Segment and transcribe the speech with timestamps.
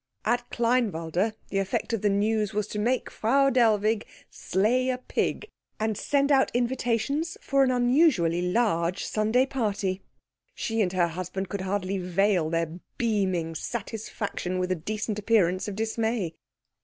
[0.25, 5.47] At Kleinwalde the effect of the news was to make Frau Dellwig slay a pig
[5.79, 10.01] and send out invitations for an unusually large Sunday party.
[10.55, 15.75] She and her husband could hardly veil their beaming satisfaction with a decent appearance of
[15.75, 16.33] dismay.